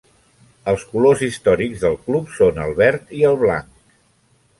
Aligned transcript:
Els 0.71 0.85
colors 0.93 1.19
històrics 1.27 1.83
del 1.83 1.97
club 2.07 2.31
són 2.39 2.57
el 2.65 2.73
verd 2.81 3.13
i 3.19 3.21
el 3.33 3.39
blanc. 3.43 3.69